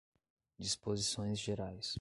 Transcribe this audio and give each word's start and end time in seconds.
Disposições 0.57 1.37
Gerais 1.39 1.87